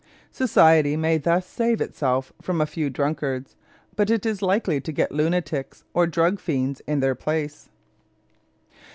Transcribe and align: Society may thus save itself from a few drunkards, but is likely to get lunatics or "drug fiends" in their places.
Society 0.31 0.97
may 0.97 1.19
thus 1.19 1.45
save 1.45 1.79
itself 1.79 2.33
from 2.41 2.59
a 2.59 2.65
few 2.65 2.89
drunkards, 2.89 3.55
but 3.95 4.09
is 4.09 4.41
likely 4.41 4.81
to 4.81 4.91
get 4.91 5.11
lunatics 5.11 5.83
or 5.93 6.07
"drug 6.07 6.39
fiends" 6.39 6.79
in 6.87 7.01
their 7.01 7.13
places. 7.13 7.69